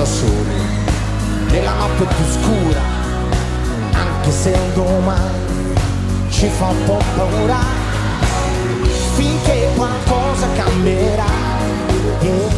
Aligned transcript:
da 0.00 0.06
soli. 0.06 0.56
Nella 1.50 1.74
notte 1.74 2.04
più 2.04 2.24
scura 2.24 2.80
anche 3.92 4.30
se 4.30 4.50
un 4.50 4.72
domani 4.72 5.74
ci 6.30 6.48
fa 6.48 6.68
un 6.68 6.84
po' 6.86 7.02
paura. 7.16 7.58
Finché 9.16 9.68
qualcosa 9.76 10.46
cambierà 10.54 11.26
eh, 12.20 12.48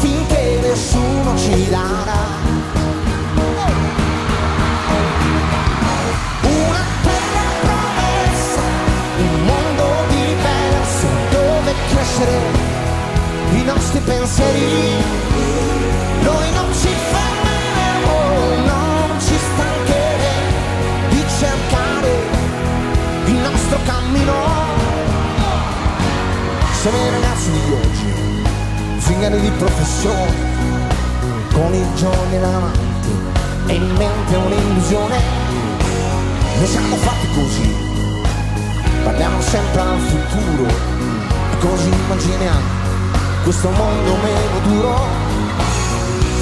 finché 0.00 0.58
nessuno 0.60 1.34
ci 1.38 1.66
darà. 1.70 2.24
Una 6.42 6.84
bella 7.06 7.46
promessa 7.62 8.60
un 9.16 9.44
mondo 9.46 9.86
diverso 10.08 11.06
dove 11.30 11.74
crescere 11.88 12.38
i 13.54 13.64
nostri 13.64 14.00
pensieri. 14.00 15.55
Noi 16.26 16.50
non 16.54 16.72
ci 16.72 16.88
fermeremo, 17.12 18.14
non 18.66 19.20
ci 19.20 19.36
stancheremo 19.38 20.58
di 21.10 21.24
cercare 21.38 22.10
il 23.26 23.34
nostro 23.34 23.78
cammino. 23.86 24.34
Sono 26.82 26.96
i 26.96 27.10
ragazzi 27.10 27.50
di 27.52 27.72
oggi, 27.80 28.10
zingari 28.98 29.40
di 29.40 29.50
professione, 29.50 30.34
con 31.52 31.72
i 31.72 31.86
giorni 31.94 32.40
davanti 32.40 33.12
e 33.66 33.74
in 33.74 33.94
mente 33.96 34.34
un'illusione. 34.34 35.18
Noi 36.56 36.66
siamo 36.66 36.96
fatti 36.96 37.28
così, 37.34 37.72
parliamo 39.04 39.40
sempre 39.40 39.80
al 39.80 39.98
futuro, 40.00 40.74
così 41.60 41.88
immaginiamo 41.88 42.74
questo 43.44 43.70
mondo 43.70 44.16
meno 44.16 44.58
duro. 44.64 45.25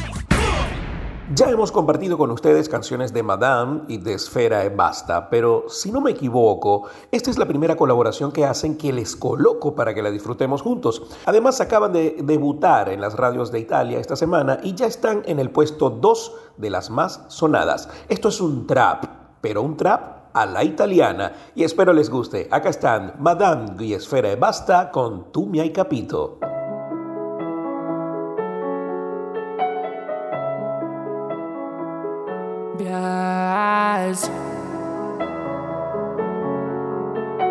Ya 1.35 1.51
hemos 1.51 1.73
compartido 1.73 2.17
con 2.17 2.31
ustedes 2.31 2.69
canciones 2.69 3.13
de 3.13 3.25
Madame 3.25 3.81
y 3.89 3.99
de 3.99 4.15
Esfera 4.15 4.63
e 4.63 4.69
Basta, 4.69 5.29
pero 5.29 5.65
si 5.69 5.91
no 5.91 6.01
me 6.01 6.13
equivoco, 6.13 6.85
esta 7.11 7.29
es 7.29 7.39
la 7.39 7.49
primera 7.49 7.75
colaboración 7.75 8.31
que 8.31 8.45
hacen 8.45 8.79
que 8.79 8.93
les 8.93 9.17
coloco 9.17 9.75
para 9.75 9.95
que 9.95 10.03
la 10.03 10.13
disfrutemos 10.13 10.63
juntos. 10.63 11.03
Además, 11.25 11.61
acaban 11.61 11.93
de 11.93 12.19
debutar 12.23 12.89
en 12.89 13.01
las 13.01 13.17
radios 13.17 13.51
de 13.51 13.59
Italia 13.59 13.99
esta 13.99 14.15
semana 14.15 14.61
y 14.63 14.75
ya 14.75 14.87
están 14.87 15.23
en 15.27 15.41
el 15.41 15.51
puesto 15.51 15.91
2 15.91 16.35
de 16.59 16.71
las 16.71 16.89
más 16.89 17.25
sonadas. 17.27 17.89
Esto 18.09 18.29
es 18.29 18.41
un 18.41 18.69
trap, 18.69 19.07
pero 19.41 19.63
un 19.63 19.77
trap 19.77 20.29
a 20.35 20.47
la 20.47 20.63
italiana 20.63 21.33
y 21.57 21.65
espero 21.65 21.93
les 21.93 22.11
guste. 22.11 22.47
Acá 22.53 22.69
están 22.69 23.15
Madame 23.19 23.75
y 23.81 23.95
Esfera 23.95 24.31
e 24.31 24.37
Basta 24.37 24.93
con 24.93 25.33
Tu 25.33 25.47
mi 25.47 25.59
hai 25.59 25.73
capito. 25.73 26.39
Bias 32.77 34.29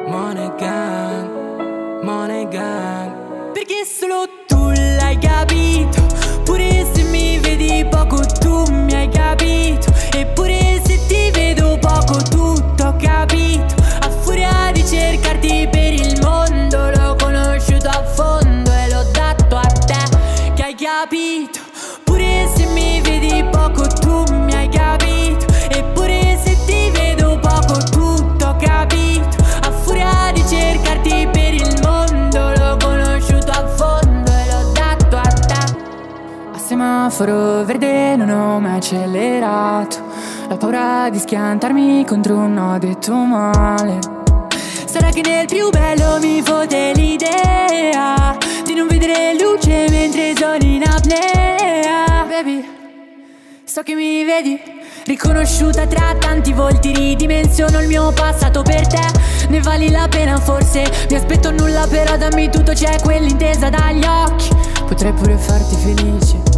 Money 0.07 0.51
gang, 0.59 2.03
money 2.03 2.47
gang. 2.47 3.51
Perché 3.53 3.85
solo 3.85 4.27
tu 4.45 4.69
l'hai 4.69 5.17
capito? 5.17 5.99
Pure 6.43 6.85
se 6.93 7.01
mi 7.03 7.39
vedi 7.39 7.83
poco 7.89 8.19
tu 8.39 8.71
mi 8.71 8.93
hai 8.93 9.09
capito. 9.09 9.91
Eppure 10.13 10.79
se 10.85 10.99
ti 11.07 11.31
vedo 11.31 11.79
poco 11.79 12.21
tutto 12.21 12.83
ho 12.85 12.95
capito. 12.95 13.75
A 14.01 14.09
furia 14.09 14.69
di 14.71 14.85
cercarti 14.85 15.67
per 15.71 15.93
il 15.93 16.21
mondo 16.21 16.91
L'ho 16.91 17.15
conosciuto 17.15 17.89
a 17.89 18.03
fondo 18.03 18.71
e 18.71 18.89
l'ho 18.89 19.03
dato 19.11 19.55
a 19.55 19.65
te 19.65 20.53
Che 20.53 20.63
hai 20.63 20.75
capito 20.75 21.54
semaforo 37.15 37.63
verde 37.63 38.17
non 38.17 38.29
ho 38.29 38.59
mai 38.59 38.75
accelerato. 38.75 40.03
La 40.49 40.57
paura 40.57 41.09
di 41.09 41.17
schiantarmi 41.17 42.03
contro 42.05 42.35
un 42.35 42.53
no 42.53 42.77
detto 42.77 43.13
male. 43.13 43.99
Sarà 44.85 45.09
che 45.11 45.21
nel 45.21 45.45
più 45.45 45.69
bello 45.69 46.19
mi 46.19 46.41
fote 46.41 46.93
l'idea 46.95 48.37
Di 48.63 48.73
non 48.73 48.87
vedere 48.87 49.35
luce 49.37 49.87
mentre 49.89 50.33
sono 50.35 50.57
in 50.59 50.83
apnea. 50.83 52.25
Baby, 52.27 52.65
so 53.63 53.81
che 53.81 53.93
mi 53.95 54.23
vedi 54.23 54.59
Riconosciuta 55.05 55.85
tra 55.87 56.15
tanti 56.17 56.53
volti 56.53 56.93
Ridimensiono 56.93 57.81
il 57.81 57.87
mio 57.87 58.11
passato 58.11 58.61
per 58.61 58.87
te. 58.87 59.03
Ne 59.49 59.61
vali 59.61 59.89
la 59.89 60.07
pena 60.09 60.37
forse 60.37 60.83
Mi 61.09 61.15
aspetto 61.15 61.51
nulla 61.51 61.87
però 61.87 62.17
dammi 62.17 62.49
tutto 62.49 62.73
C'è 62.73 62.99
quell'intesa 63.01 63.69
dagli 63.69 64.03
occhi. 64.05 64.49
Potrei 64.85 65.13
pure 65.13 65.37
farti 65.37 65.75
felice 65.75 66.54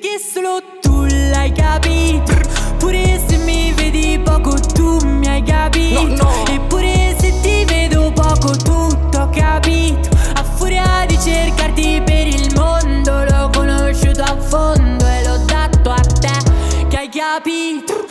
Perché 0.00 0.18
solo 0.18 0.62
tu 0.80 1.04
l'hai 1.04 1.52
capito. 1.52 2.32
Pure 2.78 3.22
se 3.28 3.36
mi 3.36 3.70
vedi 3.72 4.18
poco 4.18 4.54
tu 4.72 4.96
mi 5.04 5.26
hai 5.28 5.42
capito. 5.42 6.26
Eppure 6.48 7.14
se 7.20 7.38
ti 7.42 7.66
vedo 7.66 8.10
poco 8.10 8.56
tutto 8.56 9.18
ho 9.18 9.28
capito. 9.28 10.08
A 10.36 10.42
furia 10.42 11.04
di 11.06 11.18
cercarti 11.20 12.00
per 12.02 12.26
il 12.28 12.50
mondo 12.54 13.24
L'ho 13.24 13.50
conosciuto 13.52 14.22
a 14.22 14.36
fondo 14.38 15.06
e 15.06 15.22
l'ho 15.22 15.36
dato 15.44 15.90
a 15.90 16.00
te 16.00 16.86
Che 16.88 16.96
hai 16.96 17.08
capito 17.10 18.06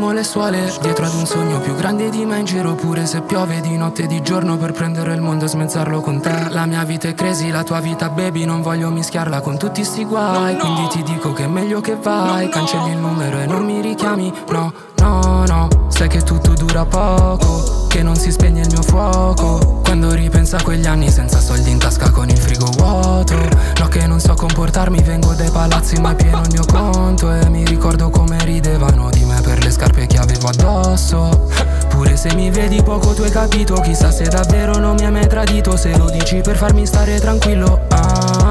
Consumo 0.00 0.18
le 0.18 0.24
suole 0.24 0.78
dietro 0.80 1.04
ad 1.04 1.12
un 1.12 1.26
sogno 1.26 1.60
più 1.60 1.74
grande 1.74 2.08
di 2.08 2.24
me 2.24 2.38
in 2.38 2.46
giro 2.46 2.74
pure 2.74 3.04
se 3.04 3.20
piove 3.20 3.60
di 3.60 3.76
notte 3.76 4.04
e 4.04 4.06
di 4.06 4.22
giorno 4.22 4.56
per 4.56 4.72
prendere 4.72 5.12
il 5.12 5.20
mondo 5.20 5.44
e 5.44 5.48
smezzarlo 5.48 6.00
con 6.00 6.22
te. 6.22 6.46
La 6.48 6.64
mia 6.64 6.82
vita 6.84 7.06
è 7.06 7.12
crazy, 7.12 7.50
la 7.50 7.62
tua 7.64 7.80
vita 7.80 8.08
baby, 8.08 8.46
non 8.46 8.62
voglio 8.62 8.88
mischiarla 8.88 9.42
con 9.42 9.58
tutti 9.58 9.84
sti 9.84 10.06
guai. 10.06 10.56
Quindi 10.56 10.88
ti 10.88 11.02
dico 11.02 11.34
che 11.34 11.44
è 11.44 11.48
meglio 11.48 11.82
che 11.82 11.96
vai, 11.96 12.48
cancelli 12.48 12.92
il 12.92 12.96
numero 12.96 13.40
e 13.40 13.46
non 13.46 13.62
mi 13.62 13.82
richiami. 13.82 14.32
No, 14.48 14.72
no, 15.00 15.44
no, 15.46 15.68
sai 15.88 16.08
che 16.08 16.22
tutto 16.22 16.54
dura 16.54 16.84
poco, 16.84 17.86
che 17.88 18.02
non 18.02 18.16
si 18.16 18.30
spegne 18.30 18.62
il 18.62 18.68
mio 18.70 18.82
fuoco. 18.82 19.80
Quando 19.82 20.12
ripenso 20.12 20.56
a 20.56 20.62
quegli 20.62 20.86
anni 20.86 21.10
senza 21.10 21.40
soldi 21.40 21.70
in 21.70 21.78
tasca 21.78 22.10
con 22.10 22.28
il 22.28 22.38
frigo 22.38 22.70
vuoto. 22.76 23.34
No 23.78 23.88
che 23.88 24.06
non 24.06 24.20
so 24.20 24.34
comportarmi, 24.34 25.02
vengo 25.02 25.34
dai 25.34 25.50
palazzi 25.50 26.00
ma 26.00 26.14
pieno 26.14 26.40
il 26.42 26.48
mio 26.52 26.64
conto 26.64 27.32
e 27.32 27.48
mi 27.48 27.64
ricordo 27.64 28.10
come 28.10 28.38
ridevano 28.44 29.10
di 29.10 29.24
me 29.24 29.40
per 29.40 29.62
le 29.62 29.70
scarpe 29.70 30.06
che 30.06 30.18
avevo 30.18 30.48
addosso. 30.48 31.48
Pure 31.88 32.16
se 32.16 32.32
mi 32.34 32.50
vedi 32.50 32.82
poco 32.82 33.12
tu 33.14 33.22
hai 33.22 33.30
capito, 33.30 33.74
chissà 33.74 34.10
se 34.12 34.24
davvero 34.24 34.78
non 34.78 34.94
mi 34.94 35.06
hai 35.06 35.10
mai 35.12 35.26
tradito, 35.26 35.76
se 35.76 35.96
lo 35.96 36.08
dici 36.08 36.40
per 36.40 36.56
farmi 36.56 36.86
stare 36.86 37.18
tranquillo. 37.18 37.80
Ah, 37.88 38.49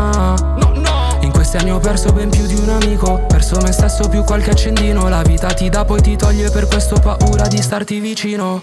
anni 1.57 1.71
ho 1.71 1.79
perso 1.79 2.11
ben 2.11 2.29
più 2.29 2.45
di 2.45 2.55
un 2.55 2.69
amico, 2.69 3.25
perso 3.27 3.59
me 3.61 3.71
stesso 3.71 4.07
più 4.07 4.23
qualche 4.23 4.51
accendino, 4.51 5.09
la 5.09 5.21
vita 5.21 5.47
ti 5.53 5.69
dà 5.69 5.83
poi 5.83 6.01
ti 6.01 6.15
toglie 6.15 6.49
per 6.51 6.67
questo 6.67 6.95
ho 6.95 6.99
paura 6.99 7.47
di 7.47 7.61
starti 7.61 7.99
vicino. 7.99 8.61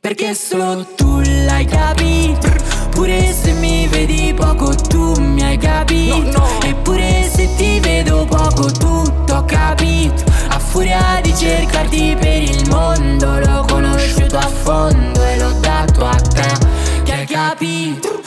Perché 0.00 0.34
solo 0.34 0.86
tu 0.96 1.20
l'hai 1.20 1.66
capito 1.66 2.48
Pure 2.90 3.32
se 3.32 3.52
mi 3.52 3.86
vedi 3.86 4.34
poco 4.34 4.74
tu 4.74 5.18
mi 5.20 5.42
hai 5.42 5.56
capito. 5.56 6.42
Eppure 6.62 7.30
se 7.32 7.48
ti 7.56 7.80
vedo 7.80 8.24
poco 8.24 8.70
tutto 8.70 9.34
ho 9.34 9.44
capito. 9.44 10.24
A 10.48 10.58
furia 10.58 11.20
di 11.22 11.34
cercarti 11.34 12.16
per 12.18 12.42
il 12.42 12.68
mondo 12.68 13.38
L'ho 13.38 13.64
conosciuto 13.68 14.36
a 14.36 14.48
fondo 14.48 15.24
e 15.24 15.38
l'ho 15.38 15.52
dato 15.60 16.04
a 16.04 16.16
te. 16.16 17.02
Che 17.04 17.12
hai 17.12 17.26
capito 17.26 18.20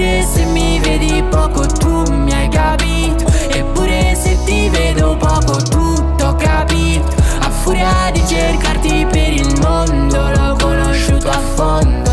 Pure 0.00 0.22
se 0.22 0.46
mi 0.46 0.80
vedi 0.80 1.22
poco 1.24 1.66
tu 1.66 2.10
mi 2.10 2.32
hai 2.32 2.48
capito. 2.48 3.22
Eppure 3.50 4.14
se 4.14 4.34
ti 4.46 4.70
vedo 4.70 5.14
poco 5.18 5.58
tutto 5.58 6.24
ho 6.24 6.34
capito. 6.36 7.06
A 7.40 7.50
furia 7.50 8.10
di 8.10 8.26
cercarti 8.26 9.06
per 9.10 9.30
il 9.30 9.60
mondo 9.60 10.30
L'ho 10.30 10.56
conosciuto 10.58 11.28
a 11.28 11.40
fondo 11.54 12.09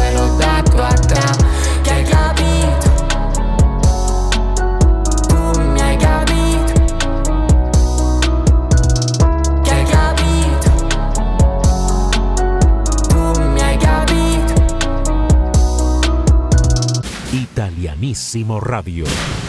Granísimo 17.97 18.59
Radio. 18.59 19.46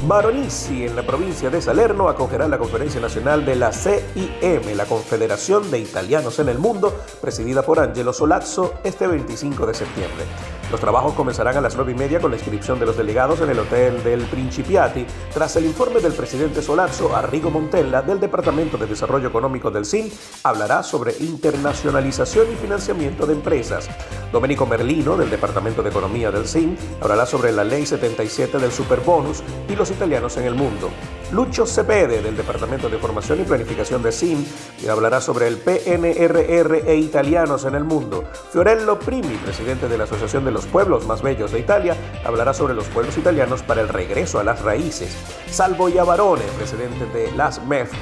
Maronisi, 0.06 0.84
en 0.86 0.94
la 0.94 1.02
provincia 1.02 1.50
de 1.50 1.60
Salerno, 1.60 2.08
acogerá 2.08 2.46
la 2.46 2.58
conferencia 2.58 3.00
nacional 3.00 3.44
de 3.44 3.56
la 3.56 3.72
CIM, 3.72 4.76
la 4.76 4.86
Confederación 4.86 5.70
de 5.70 5.80
Italianos 5.80 6.38
en 6.38 6.48
el 6.48 6.58
Mundo, 6.58 6.96
presidida 7.20 7.62
por 7.62 7.80
Angelo 7.80 8.12
Solazzo, 8.12 8.74
este 8.84 9.06
25 9.06 9.66
de 9.66 9.74
septiembre. 9.74 10.57
Los 10.70 10.80
trabajos 10.80 11.14
comenzarán 11.14 11.56
a 11.56 11.62
las 11.62 11.76
9 11.76 11.92
y 11.92 11.94
media 11.94 12.20
con 12.20 12.30
la 12.30 12.36
inscripción 12.36 12.78
de 12.78 12.84
los 12.84 12.96
delegados 12.96 13.40
en 13.40 13.48
el 13.48 13.58
Hotel 13.58 14.04
del 14.04 14.20
Principiati, 14.26 15.06
tras 15.32 15.56
el 15.56 15.64
informe 15.64 16.00
del 16.00 16.12
presidente 16.12 16.60
Solazzo, 16.60 17.16
Arrigo 17.16 17.50
Montella, 17.50 18.02
del 18.02 18.20
Departamento 18.20 18.76
de 18.76 18.86
Desarrollo 18.86 19.28
Económico 19.28 19.70
del 19.70 19.86
CIM, 19.86 20.10
hablará 20.42 20.82
sobre 20.82 21.14
internacionalización 21.20 22.52
y 22.52 22.56
financiamiento 22.56 23.24
de 23.24 23.32
empresas. 23.32 23.88
Domenico 24.30 24.66
Merlino, 24.66 25.16
del 25.16 25.30
Departamento 25.30 25.82
de 25.82 25.88
Economía 25.88 26.30
del 26.30 26.46
CIM, 26.46 26.76
hablará 27.00 27.24
sobre 27.24 27.50
la 27.50 27.64
Ley 27.64 27.86
77 27.86 28.58
del 28.58 28.70
Superbonus 28.70 29.42
y 29.70 29.74
los 29.74 29.90
italianos 29.90 30.36
en 30.36 30.44
el 30.44 30.54
mundo. 30.54 30.90
Lucho 31.30 31.66
Cepede, 31.66 32.22
del 32.22 32.36
Departamento 32.36 32.88
de 32.88 32.96
Formación 32.96 33.40
y 33.40 33.44
Planificación 33.44 34.02
de 34.02 34.12
SIM, 34.12 34.46
hablará 34.90 35.20
sobre 35.20 35.46
el 35.46 35.58
PNRR 35.58 36.88
e 36.88 36.96
italianos 36.96 37.66
en 37.66 37.74
el 37.74 37.84
mundo. 37.84 38.24
Fiorello 38.50 38.98
Primi, 38.98 39.36
presidente 39.36 39.88
de 39.88 39.98
la 39.98 40.04
Asociación 40.04 40.46
de 40.46 40.52
los 40.52 40.64
Pueblos 40.64 41.06
Más 41.06 41.20
Bellos 41.20 41.52
de 41.52 41.60
Italia, 41.60 41.94
hablará 42.24 42.54
sobre 42.54 42.72
los 42.72 42.86
pueblos 42.86 43.18
italianos 43.18 43.62
para 43.62 43.82
el 43.82 43.90
regreso 43.90 44.40
a 44.40 44.44
las 44.44 44.62
raíces. 44.62 45.14
Salvo 45.50 45.90
Iavarone, 45.90 46.44
presidente 46.56 47.04
de 47.06 47.30
las 47.32 47.62
MEF, 47.62 47.92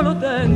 no 0.01 0.13
lo 0.13 0.15
tengo. 0.15 0.50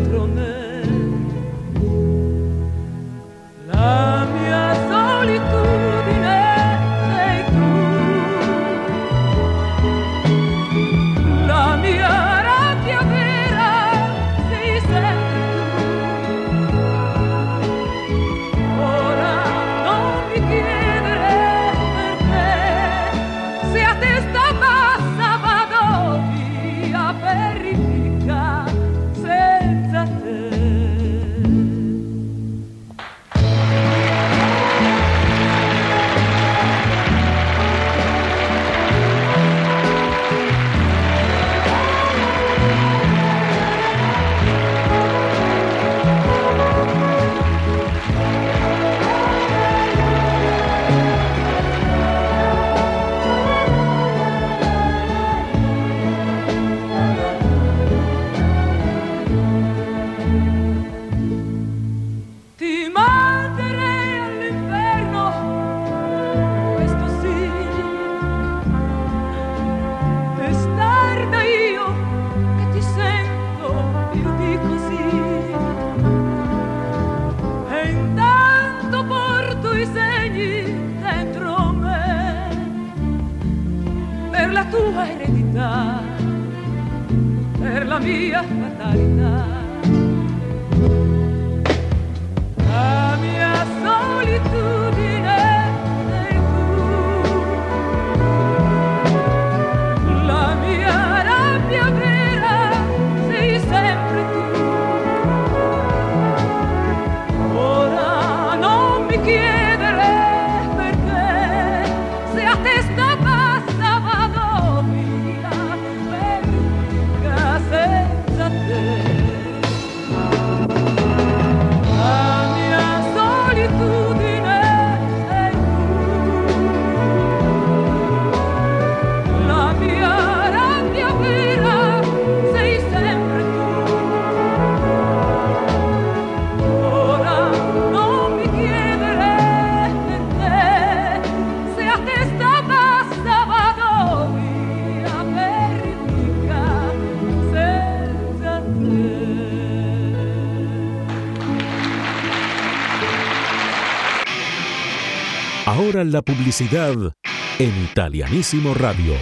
En 157.57 157.83
Italianísimo 157.83 158.75
Radio. 158.75 159.13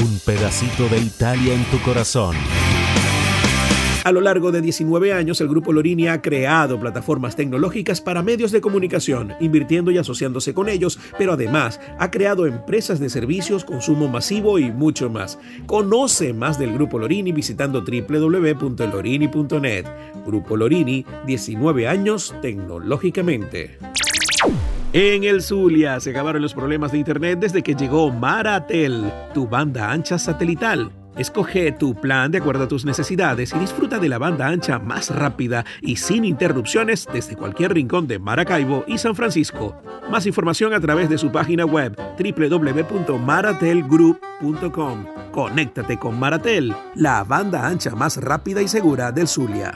Un 0.00 0.20
pedacito 0.24 0.88
de 0.88 0.98
Italia 0.98 1.52
en 1.52 1.64
tu 1.64 1.80
corazón. 1.80 2.36
A 4.04 4.12
lo 4.12 4.20
largo 4.20 4.52
de 4.52 4.60
19 4.60 5.12
años, 5.12 5.40
el 5.40 5.48
Grupo 5.48 5.72
Lorini 5.72 6.06
ha 6.06 6.22
creado 6.22 6.78
plataformas 6.78 7.34
tecnológicas 7.34 8.00
para 8.00 8.22
medios 8.22 8.52
de 8.52 8.60
comunicación, 8.60 9.32
invirtiendo 9.40 9.90
y 9.90 9.98
asociándose 9.98 10.54
con 10.54 10.68
ellos, 10.68 11.00
pero 11.18 11.32
además 11.32 11.80
ha 11.98 12.12
creado 12.12 12.46
empresas 12.46 13.00
de 13.00 13.08
servicios, 13.08 13.64
consumo 13.64 14.06
masivo 14.06 14.60
y 14.60 14.70
mucho 14.70 15.10
más. 15.10 15.40
Conoce 15.66 16.34
más 16.34 16.56
del 16.56 16.72
Grupo 16.72 17.00
Lorini 17.00 17.32
visitando 17.32 17.80
www.lorini.net. 17.80 19.86
Grupo 20.24 20.56
Lorini, 20.56 21.04
19 21.26 21.88
años 21.88 22.32
tecnológicamente. 22.40 23.76
En 24.96 25.24
el 25.24 25.42
Zulia 25.42 25.98
se 25.98 26.10
acabaron 26.10 26.40
los 26.40 26.54
problemas 26.54 26.92
de 26.92 26.98
internet 26.98 27.40
desde 27.40 27.62
que 27.62 27.74
llegó 27.74 28.12
Maratel, 28.12 29.12
tu 29.34 29.48
banda 29.48 29.90
ancha 29.90 30.20
satelital. 30.20 30.92
Escoge 31.16 31.72
tu 31.72 31.96
plan 31.96 32.30
de 32.30 32.38
acuerdo 32.38 32.62
a 32.62 32.68
tus 32.68 32.84
necesidades 32.84 33.52
y 33.52 33.58
disfruta 33.58 33.98
de 33.98 34.08
la 34.08 34.18
banda 34.18 34.46
ancha 34.46 34.78
más 34.78 35.10
rápida 35.10 35.64
y 35.80 35.96
sin 35.96 36.24
interrupciones 36.24 37.08
desde 37.12 37.34
cualquier 37.34 37.74
rincón 37.74 38.06
de 38.06 38.20
Maracaibo 38.20 38.84
y 38.86 38.98
San 38.98 39.16
Francisco. 39.16 39.74
Más 40.12 40.26
información 40.26 40.72
a 40.72 40.80
través 40.80 41.10
de 41.10 41.18
su 41.18 41.32
página 41.32 41.64
web 41.64 42.00
www.maratelgroup.com. 42.16 45.06
Conéctate 45.32 45.98
con 45.98 46.20
Maratel, 46.20 46.72
la 46.94 47.24
banda 47.24 47.66
ancha 47.66 47.96
más 47.96 48.16
rápida 48.18 48.62
y 48.62 48.68
segura 48.68 49.10
del 49.10 49.26
Zulia. 49.26 49.72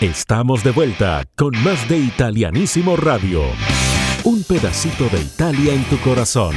Estamos 0.02 0.64
de 0.64 0.72
vuelta 0.72 1.24
con 1.36 1.52
más 1.64 1.88
de 1.88 2.00
Italianísimo 2.00 2.98
Radio. 2.98 3.44
Un 4.24 4.44
pedacito 4.44 5.08
de 5.10 5.22
Italia 5.22 5.72
en 5.74 5.84
tu 5.86 6.00
corazón. 6.00 6.56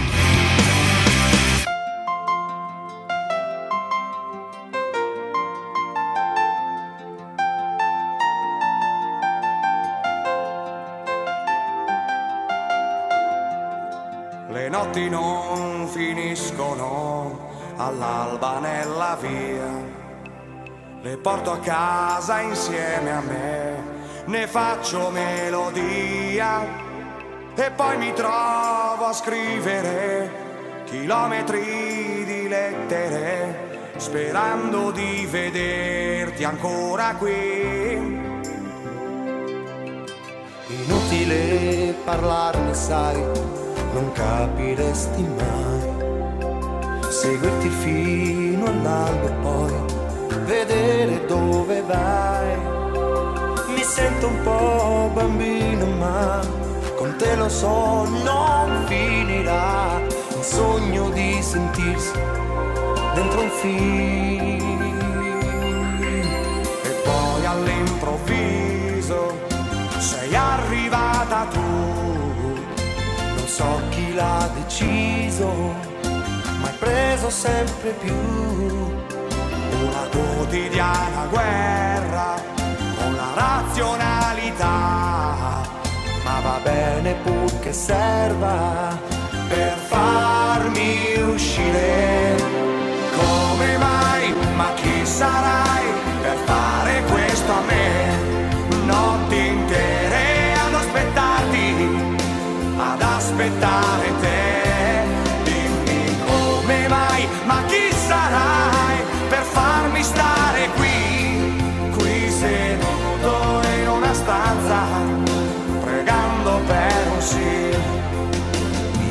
All'alba 17.77 18.59
nella 18.59 19.17
via. 19.21 19.99
Le 21.03 21.17
porto 21.17 21.53
a 21.53 21.59
casa 21.59 22.41
insieme 22.41 23.11
a 23.13 23.21
me, 23.21 23.85
ne 24.27 24.47
faccio 24.47 25.11
melodia 25.11 26.89
e 27.55 27.71
poi 27.71 27.97
mi 27.99 28.13
trovo 28.13 29.07
a 29.07 29.13
scrivere 29.13 30.49
chilometri 30.85 32.25
di 32.25 32.49
lettere, 32.49 33.93
sperando 33.97 34.91
di 34.91 35.27
vederti 35.31 36.45
ancora 36.45 37.15
qui. 37.17 38.29
Inutile 40.67 41.95
parlarne, 42.05 42.75
sai, 42.75 43.60
non 43.93 44.13
capiresti 44.13 45.23
mai 45.23 46.01
seguirti 47.11 47.69
fino 47.69 48.67
all'alba 48.67 49.27
e 49.27 49.33
poi 49.43 49.73
vedere 50.47 51.27
dove 51.27 51.83
vai. 51.83 52.57
Mi 53.75 53.83
sento 53.83 54.27
un 54.29 54.43
po' 54.43 55.11
bambino, 55.13 55.87
ma 55.99 56.41
con 56.97 57.15
te 57.19 57.35
lo 57.37 57.49
so, 57.49 58.07
non 58.25 58.85
finirà. 58.87 60.01
Un 60.35 60.43
sogno 60.43 61.11
di 61.11 61.43
sentirsi 61.43 62.13
dentro 63.15 63.41
un 63.43 63.51
film. 63.51 64.70
So 73.61 73.81
chi 73.91 74.15
l'ha 74.15 74.49
deciso 74.55 75.49
ma 76.61 76.69
hai 76.69 76.77
preso 76.79 77.29
sempre 77.29 77.91
più 78.05 78.17
una 79.87 80.05
quotidiana 80.17 81.27
guerra 81.29 82.29
con 82.97 83.15
la 83.15 83.31
razionalità, 83.35 84.69
ma 86.25 86.41
va 86.43 86.59
bene 86.63 87.15
purché 87.23 87.73
serva 87.73 88.99
per 89.49 89.77
farmi 89.77 91.21
uscire. 91.35 92.37
Come 93.17 93.77
mai? 93.77 94.35
Ma 94.57 94.73
chi 94.75 95.05
sarai 95.05 95.80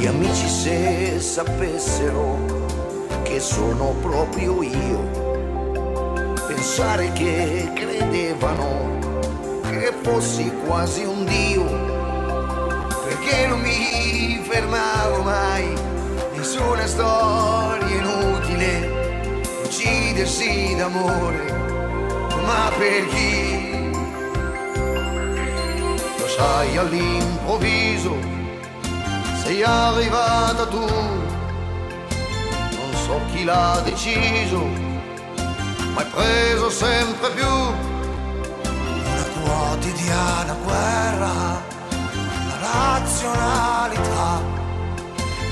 amici 0.10 0.48
se 0.48 1.19
sapessero 1.19 2.38
che 3.24 3.39
sono 3.39 3.93
proprio 4.02 4.63
io, 4.63 5.00
pensare 6.48 7.12
che 7.13 7.72
credevano 7.76 8.98
che 9.69 9.93
fossi 10.02 10.52
quasi 10.65 11.04
un 11.04 11.26
dio, 11.26 11.63
perché 13.04 13.48
non 13.48 13.62
mi 13.62 14.41
fermavo 14.50 15.22
mai 15.22 15.74
nessuna 16.36 16.88
storia 16.88 17.95
inutile, 17.95 19.32
uccidersi 19.63 20.76
d'amore, 20.76 21.52
ma 22.45 22.72
per 22.78 23.08
chi? 23.10 23.91
Lo 26.17 26.28
sai 26.28 26.78
all'improvviso 26.78 28.38
sei 29.50 29.64
arrivata 29.64 30.68
tu, 30.68 30.86
non 32.78 32.92
so 33.04 33.20
chi 33.32 33.44
l'ha 33.44 33.82
deciso, 33.84 34.64
ma 35.94 36.02
hai 36.02 36.06
preso 36.06 36.70
sempre 36.70 37.32
più 37.32 37.48
una 39.08 39.26
quotidiana 39.42 40.56
guerra, 40.64 41.34
la 42.50 42.58
razionalità, 42.62 44.30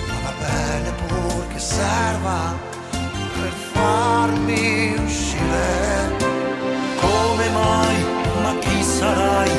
ma 0.08 0.18
va 0.26 0.34
bene 0.46 0.92
pur 1.08 1.48
che 1.48 1.60
serva 1.60 2.54
per 3.34 3.52
farmi 3.74 4.94
uscire. 5.04 6.16
Come 7.02 7.50
mai, 7.50 8.06
ma 8.44 8.56
chi 8.60 8.84
sarai 8.84 9.50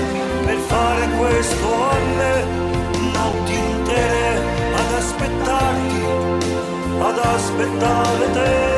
per 0.44 0.58
fare 0.68 1.08
questo 1.18 1.90
a 1.90 1.98
me? 2.18 2.67
Aspettare 7.38 8.30
te. 8.32 8.77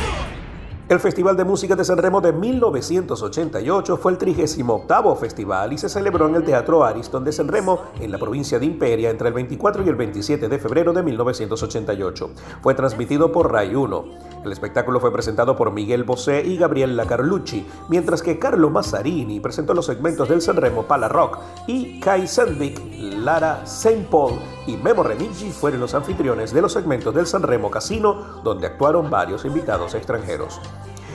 El 0.91 0.99
Festival 0.99 1.37
de 1.37 1.45
Música 1.45 1.73
de 1.73 1.85
San 1.85 1.99
Remo 1.99 2.19
de 2.19 2.33
1988 2.33 3.95
fue 3.95 4.11
el 4.11 4.17
38 4.17 5.15
festival 5.15 5.71
y 5.71 5.77
se 5.77 5.87
celebró 5.87 6.27
en 6.27 6.35
el 6.35 6.43
Teatro 6.43 6.83
Ariston 6.83 7.23
de 7.23 7.31
San 7.31 7.47
Remo, 7.47 7.83
en 8.01 8.11
la 8.11 8.17
provincia 8.17 8.59
de 8.59 8.65
Imperia, 8.65 9.09
entre 9.09 9.29
el 9.29 9.33
24 9.33 9.85
y 9.85 9.87
el 9.87 9.95
27 9.95 10.49
de 10.49 10.59
febrero 10.59 10.91
de 10.91 11.01
1988. 11.01 12.31
Fue 12.61 12.73
transmitido 12.73 13.31
por 13.31 13.53
Rai 13.53 13.73
1. 13.73 14.05
El 14.43 14.51
espectáculo 14.51 14.99
fue 14.99 15.13
presentado 15.13 15.55
por 15.55 15.71
Miguel 15.71 16.03
Bosé 16.03 16.43
y 16.45 16.57
Gabriella 16.57 17.05
Carlucci, 17.05 17.65
mientras 17.87 18.21
que 18.21 18.37
Carlo 18.37 18.69
Mazzarini 18.69 19.39
presentó 19.39 19.73
los 19.73 19.85
segmentos 19.85 20.27
del 20.27 20.41
San 20.41 20.57
Remo 20.57 20.83
Pala 20.83 21.07
Rock 21.07 21.37
y 21.67 22.01
Kai 22.01 22.27
Sandvik, 22.27 22.81
Lara 23.17 23.65
Saint 23.65 24.09
Paul 24.09 24.33
y 24.67 24.77
Memo 24.77 25.03
Remigi 25.03 25.51
fueron 25.51 25.79
los 25.79 25.93
anfitriones 25.93 26.53
de 26.53 26.61
los 26.61 26.73
segmentos 26.73 27.13
del 27.13 27.27
San 27.27 27.43
Remo 27.43 27.71
Casino, 27.71 28.41
donde 28.43 28.67
actuaron 28.67 29.09
varios 29.09 29.45
invitados 29.45 29.93
extranjeros. 29.93 30.59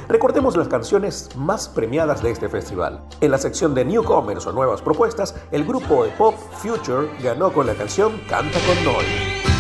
Recordemos 0.09 0.57
las 0.57 0.69
canciones 0.69 1.31
más 1.37 1.69
premiadas 1.69 2.23
de 2.23 2.31
este 2.31 2.49
festival. 2.49 3.03
En 3.21 3.31
la 3.31 3.39
sección 3.39 3.75
de 3.75 3.85
Newcomers 3.85 4.47
o 4.47 4.53
Nuevas 4.53 4.81
Propuestas, 4.81 5.35
el 5.51 5.65
grupo 5.65 6.05
de 6.05 6.11
pop 6.11 6.35
Future 6.59 7.09
ganó 7.23 7.53
con 7.53 7.67
la 7.67 7.75
canción 7.75 8.21
Canta 8.29 8.59
con 8.67 8.85
Noi. 8.85 9.56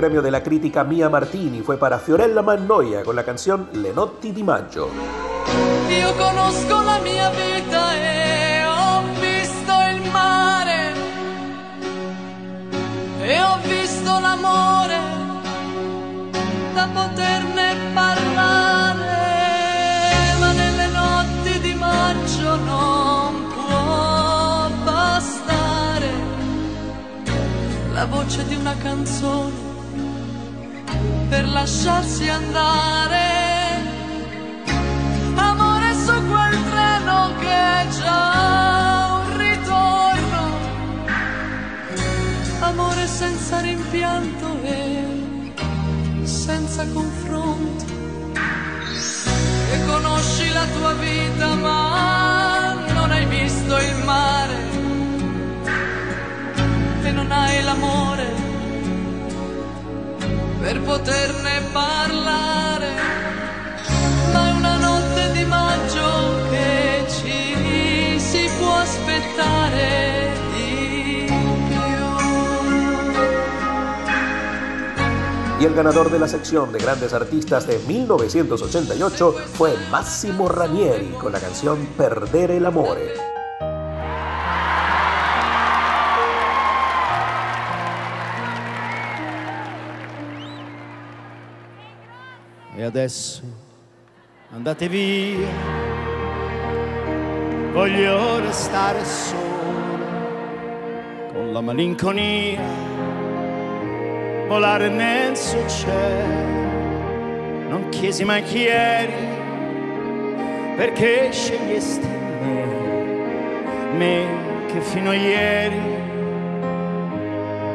Premio 0.00 0.22
de 0.22 0.30
la 0.30 0.42
crítica 0.42 0.82
Mia 0.82 1.10
Martini. 1.10 1.60
Fue 1.60 1.76
para 1.76 1.98
Fiorella 1.98 2.40
Mannoia 2.40 3.02
con 3.04 3.14
la 3.14 3.22
canción 3.22 3.68
Le 3.74 3.92
notti 3.92 4.32
di 4.32 4.42
maggio. 4.42 4.88
Io 5.90 6.14
conosco 6.14 6.80
la 6.80 6.98
mia 7.00 7.28
vita 7.28 7.94
e 7.94 8.64
ho 8.64 9.02
visto 9.20 9.72
il 9.92 10.10
mare. 10.10 10.94
E 13.20 13.42
ho 13.42 13.58
visto 13.62 14.18
l'amore 14.20 14.98
da 16.72 16.88
poterne 16.94 17.76
parlare, 17.92 19.04
ma 20.40 20.52
nelle 20.52 20.86
notti 20.86 21.60
di 21.60 21.74
maggio 21.74 22.56
non 22.56 23.48
può 23.52 24.66
bastare 24.82 26.10
la 27.92 28.06
voce 28.06 28.46
di 28.46 28.54
una 28.54 28.74
canzone 28.78 29.69
per 31.30 31.48
lasciarsi 31.48 32.28
andare. 32.28 33.28
Amore 35.36 35.94
su 35.94 36.12
quel 36.28 36.56
treno 36.70 37.34
che 37.38 37.54
è 37.80 37.86
già 37.98 39.22
un 39.22 39.36
ritorno. 39.38 40.42
Amore 42.60 43.06
senza 43.06 43.60
rimpianto 43.60 44.60
e 44.62 46.24
senza 46.24 46.84
confronto. 46.92 47.84
E 49.72 49.86
conosci 49.86 50.52
la 50.52 50.66
tua 50.76 50.92
vita 50.94 51.54
ma 51.54 52.74
non 52.92 53.10
hai 53.12 53.24
visto 53.26 53.76
il 53.78 53.96
mare 54.04 54.58
e 57.02 57.10
non 57.12 57.30
hai 57.30 57.62
l'amore 57.62 58.49
per 60.70 60.82
poterne 60.82 61.62
parlare, 61.72 62.94
ma 64.32 64.48
è 64.48 64.52
una 64.52 64.76
notte 64.76 65.32
di 65.32 65.44
maggio 65.44 66.48
che 66.48 67.04
ci 67.08 68.20
si 68.20 68.48
può 68.58 68.74
aspettare. 68.76 70.38
Y 75.58 75.64
el 75.66 75.74
ganador 75.74 76.10
de 76.10 76.18
la 76.18 76.26
sección 76.26 76.72
de 76.72 76.78
grandes 76.78 77.12
artistas 77.12 77.66
de 77.66 77.78
1988 77.86 79.34
fue 79.52 79.76
Massimo 79.90 80.48
Ranieri 80.48 81.10
con 81.20 81.32
la 81.32 81.38
canción 81.38 81.86
Perdere 81.98 82.56
el 82.56 82.64
Amore. 82.64 83.39
E 92.80 92.82
adesso 92.82 93.42
andate 94.54 94.88
via, 94.88 95.46
voglio 97.72 98.40
restare 98.40 99.04
solo, 99.04 100.04
con 101.30 101.52
la 101.52 101.60
malinconia, 101.60 102.62
volare 104.48 104.88
nel 104.88 105.36
suo 105.36 105.68
cielo. 105.68 106.48
Non 107.68 107.90
chiesi 107.90 108.24
mai 108.24 108.42
chi 108.44 108.64
eri, 108.64 109.28
perché 110.76 111.30
scegliesti 111.32 112.08
me, 112.40 112.64
me 113.98 114.26
che 114.68 114.80
fino 114.80 115.10
a 115.10 115.14
ieri 115.14 115.98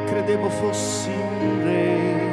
credevo 0.06 0.48
fossi 0.48 1.10
un 1.10 1.62
re. 1.62 2.25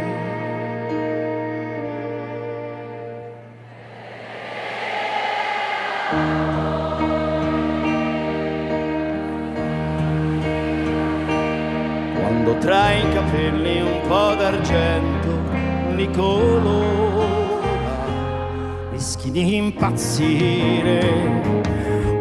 Capelli 13.23 13.81
un 13.81 14.01
po' 14.07 14.35
d'argento 14.35 15.31
li 15.95 16.09
colora, 16.11 17.61
rischi 18.91 19.31
di 19.31 19.55
impazzire. 19.55 21.41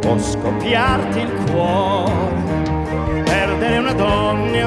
O 0.04 0.18
scoppiarti 0.18 1.20
il 1.20 1.32
cuore, 1.50 3.22
perdere 3.24 3.78
una 3.78 3.94
donna 3.94 4.56
e 4.56 4.66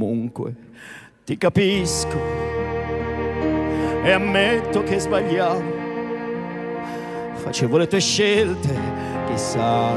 Comunque 0.00 0.54
ti 1.26 1.36
capisco 1.36 2.18
e 4.02 4.10
ammetto 4.10 4.82
che 4.82 4.98
sbagliavo. 4.98 5.62
Facevo 7.34 7.76
le 7.76 7.86
tue 7.86 8.00
scelte, 8.00 8.74
chissà 9.26 9.94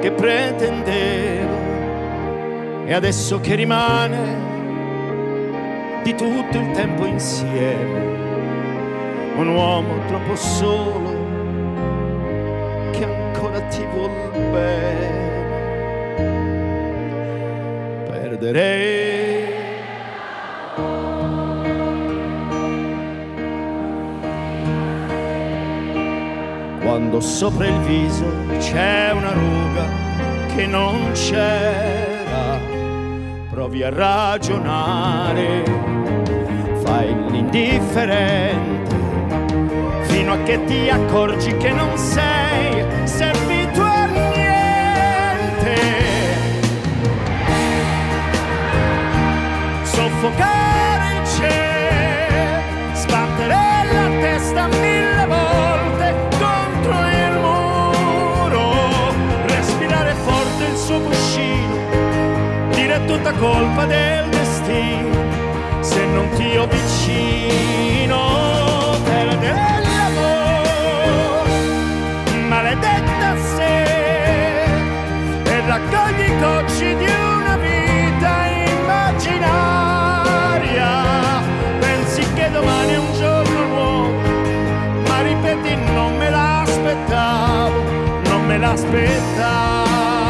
che 0.00 0.12
pretendevo. 0.12 1.56
E 2.86 2.94
adesso 2.94 3.38
che 3.40 3.54
rimane 3.54 4.40
di 6.04 6.14
tutto 6.14 6.56
il 6.56 6.70
tempo 6.70 7.04
insieme, 7.04 8.00
un 9.36 9.48
uomo 9.48 10.06
troppo 10.06 10.34
solo 10.36 11.10
che 12.92 13.04
ancora 13.04 13.60
ti 13.60 13.84
vuol 13.92 14.10
bene. 14.52 15.20
Perderei 18.08 19.01
quando 27.12 27.20
sopra 27.20 27.66
il 27.66 27.78
viso 27.80 28.24
c'è 28.58 29.10
una 29.12 29.32
ruga 29.32 29.84
che 30.54 30.66
non 30.66 31.10
c'era, 31.12 32.58
provi 33.50 33.82
a 33.82 33.90
ragionare, 33.90 35.62
fai 36.82 37.14
l'indifferente, 37.28 38.96
fino 40.04 40.32
a 40.32 40.38
che 40.38 40.64
ti 40.64 40.88
accorgi 40.88 41.54
che 41.58 41.70
non 41.72 41.98
sei 41.98 42.82
servito 43.04 43.82
a 43.82 44.06
niente. 44.06 45.76
Soffocare 49.82 51.20
il 51.20 51.26
cielo, 51.28 52.94
sbattere 52.94 53.54
la 53.92 54.08
testa 54.18 54.66
mille 54.68 55.11
tutta 63.06 63.32
colpa 63.32 63.84
del 63.86 64.28
destino, 64.28 65.10
se 65.80 66.04
non 66.06 66.28
ti 66.36 66.56
ho 66.56 66.66
vicino, 66.66 68.18
perdere 69.04 69.80
l'amore, 69.82 71.50
maledetta 72.48 73.36
se, 73.56 73.82
e 75.42 75.66
raccogli 75.66 76.24
i 76.30 76.38
cocci 76.40 76.96
di 76.96 77.06
una 77.06 77.56
vita 77.56 78.46
immaginaria, 78.70 79.42
pensi 81.80 82.22
che 82.34 82.50
domani 82.50 82.92
è 82.92 82.98
un 82.98 83.12
giorno 83.14 83.64
nuovo, 83.66 84.10
ma 85.06 85.20
ripeti 85.22 85.74
non 85.92 86.16
me 86.16 86.30
l'aspettavo, 86.30 87.82
non 88.24 88.46
me 88.46 88.58
l'aspettavo. 88.58 90.21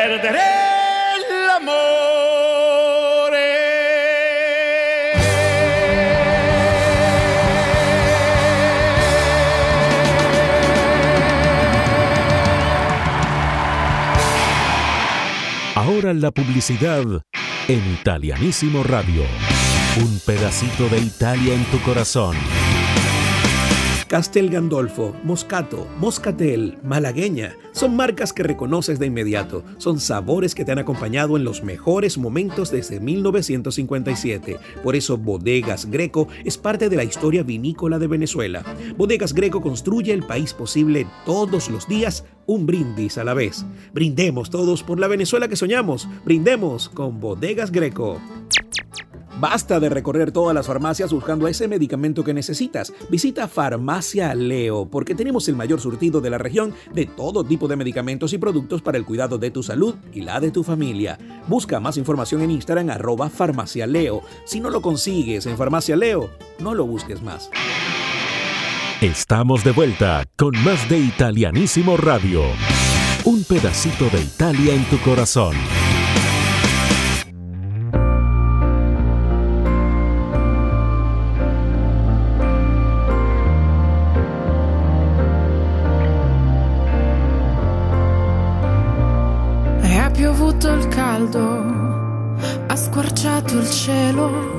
Perdere 0.00 0.40
Ahora 15.74 16.14
la 16.14 16.30
publicidad 16.30 17.04
en 17.68 17.92
Italianísimo 17.92 18.82
Radio. 18.82 19.24
Un 19.98 20.18
pedacito 20.24 20.88
de 20.88 20.98
Italia 20.98 21.52
en 21.52 21.64
tu 21.64 21.78
corazón. 21.82 22.36
Castel 24.10 24.50
Gandolfo, 24.50 25.14
Moscato, 25.22 25.86
Moscatel, 26.00 26.78
Malagueña, 26.82 27.56
son 27.70 27.94
marcas 27.94 28.32
que 28.32 28.42
reconoces 28.42 28.98
de 28.98 29.06
inmediato, 29.06 29.62
son 29.78 30.00
sabores 30.00 30.56
que 30.56 30.64
te 30.64 30.72
han 30.72 30.80
acompañado 30.80 31.36
en 31.36 31.44
los 31.44 31.62
mejores 31.62 32.18
momentos 32.18 32.72
desde 32.72 32.98
1957. 32.98 34.58
Por 34.82 34.96
eso 34.96 35.16
Bodegas 35.16 35.86
Greco 35.86 36.26
es 36.44 36.58
parte 36.58 36.88
de 36.88 36.96
la 36.96 37.04
historia 37.04 37.44
vinícola 37.44 38.00
de 38.00 38.08
Venezuela. 38.08 38.64
Bodegas 38.96 39.32
Greco 39.32 39.62
construye 39.62 40.12
el 40.12 40.24
país 40.24 40.54
posible 40.54 41.06
todos 41.24 41.70
los 41.70 41.86
días, 41.86 42.24
un 42.46 42.66
brindis 42.66 43.16
a 43.16 43.22
la 43.22 43.34
vez. 43.34 43.64
Brindemos 43.94 44.50
todos 44.50 44.82
por 44.82 44.98
la 44.98 45.06
Venezuela 45.06 45.46
que 45.46 45.54
soñamos, 45.54 46.08
brindemos 46.24 46.88
con 46.88 47.20
Bodegas 47.20 47.70
Greco. 47.70 48.20
Basta 49.40 49.80
de 49.80 49.88
recorrer 49.88 50.32
todas 50.32 50.54
las 50.54 50.66
farmacias 50.66 51.14
buscando 51.14 51.48
ese 51.48 51.66
medicamento 51.66 52.22
que 52.22 52.34
necesitas. 52.34 52.92
Visita 53.08 53.48
Farmacia 53.48 54.34
Leo 54.34 54.84
porque 54.84 55.14
tenemos 55.14 55.48
el 55.48 55.56
mayor 55.56 55.80
surtido 55.80 56.20
de 56.20 56.28
la 56.28 56.36
región 56.36 56.74
de 56.92 57.06
todo 57.06 57.42
tipo 57.42 57.66
de 57.66 57.76
medicamentos 57.76 58.34
y 58.34 58.38
productos 58.38 58.82
para 58.82 58.98
el 58.98 59.06
cuidado 59.06 59.38
de 59.38 59.50
tu 59.50 59.62
salud 59.62 59.94
y 60.12 60.20
la 60.20 60.40
de 60.40 60.50
tu 60.50 60.62
familia. 60.62 61.18
Busca 61.48 61.80
más 61.80 61.96
información 61.96 62.42
en 62.42 62.50
Instagram 62.50 62.90
arroba 62.90 63.30
Farmacia 63.30 63.86
Leo. 63.86 64.20
Si 64.44 64.60
no 64.60 64.68
lo 64.68 64.82
consigues 64.82 65.46
en 65.46 65.56
Farmacia 65.56 65.96
Leo, 65.96 66.28
no 66.58 66.74
lo 66.74 66.86
busques 66.86 67.22
más. 67.22 67.50
Estamos 69.00 69.64
de 69.64 69.72
vuelta 69.72 70.24
con 70.36 70.52
más 70.62 70.86
de 70.90 70.98
Italianísimo 70.98 71.96
Radio. 71.96 72.42
Un 73.24 73.44
pedacito 73.44 74.10
de 74.10 74.20
Italia 74.20 74.74
en 74.74 74.84
tu 74.84 74.98
corazón. 74.98 75.56
Squarciato 93.50 93.58
il 93.58 93.70
cielo. 93.70 94.58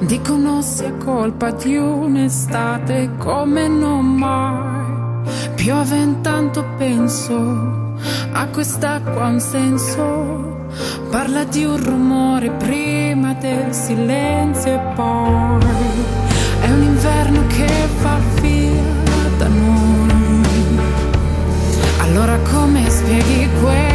Dicono 0.00 0.62
sia 0.62 0.92
colpa 0.94 1.50
di 1.50 1.76
un'estate 1.76 3.10
come 3.18 3.68
non 3.68 4.14
mai. 4.14 4.86
Piove 5.54 5.96
intanto 5.96 6.64
penso 6.78 7.96
a 8.32 8.46
quest'acqua 8.46 9.26
un 9.26 9.40
senso. 9.40 10.56
Parla 11.10 11.44
di 11.44 11.64
un 11.64 11.82
rumore 11.82 12.50
prima 12.50 13.34
del 13.34 13.72
silenzio 13.74 14.74
e 14.74 14.80
poi 14.94 15.60
è 16.60 16.70
un 16.70 16.82
inverno 16.82 17.46
che 17.48 17.68
fa 18.00 18.18
via 18.40 18.82
da 19.38 19.48
noi. 19.48 20.80
Allora 22.00 22.38
come 22.50 22.88
spieghi 22.88 23.48
questa 23.60 23.87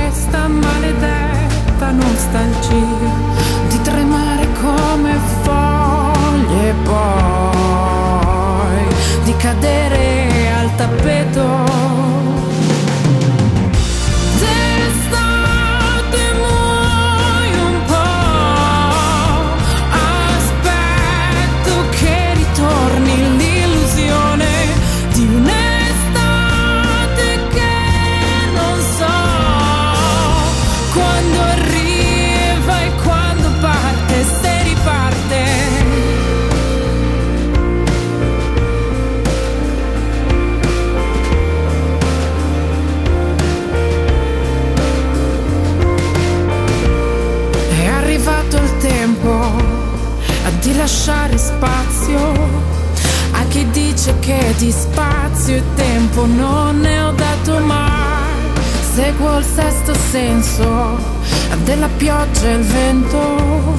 cadere 9.44 10.30
al 10.58 10.74
tappeto? 10.78 12.03
Che 54.26 54.54
di 54.58 54.72
spazio 54.72 55.58
e 55.58 55.64
tempo 55.76 56.26
non 56.26 56.80
ne 56.80 57.02
ho 57.02 57.12
dato 57.12 57.60
mai. 57.60 58.32
Seguo 58.94 59.38
il 59.38 59.44
sesto 59.44 59.94
senso 60.12 60.98
della 61.64 61.90
pioggia 61.98 62.48
e 62.48 62.54
il 62.54 62.64
vento 62.64 63.76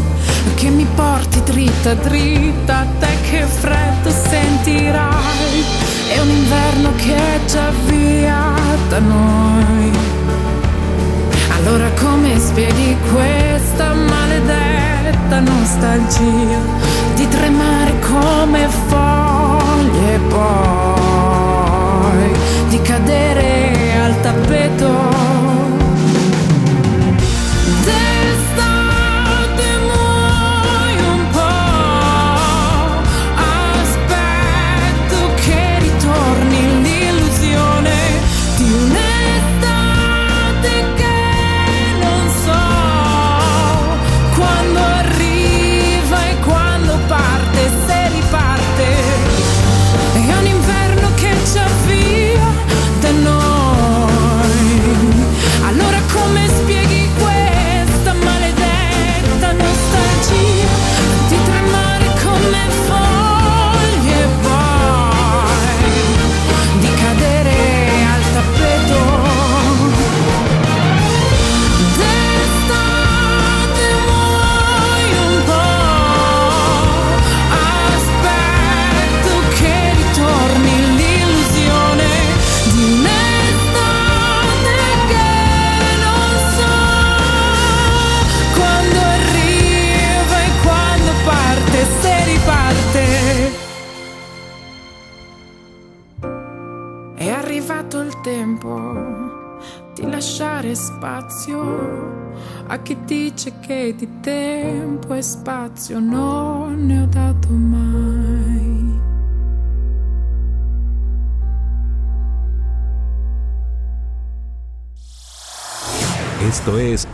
che 0.57 0.69
mi 0.69 0.87
porti 0.95 1.43
dritta 1.45 1.95
dritta 1.95 2.79
a 2.81 2.87
te 2.99 3.09
che 3.31 3.43
freddo 3.43 4.11
sentirai. 4.11 5.65
È 6.09 6.21
un 6.21 6.29
inverno 6.29 6.93
che 6.97 7.17
è 7.17 7.45
già 7.47 7.71
via 7.87 8.53
da 8.89 8.99
noi. 8.99 9.93
Allora 11.57 11.89
come 12.03 12.39
spieghi 12.39 12.97
questa 13.11 13.95
maledetta 13.95 15.41
nostalgia? 15.41 16.95
di 17.15 17.29
tremare 17.29 17.93
come 18.01 18.69
foglie 18.89 19.04
e 20.15 20.19
poi 20.19 20.43
di 22.69 22.81
cadere 22.83 23.99
al 24.01 24.21
tappeto 24.21 25.54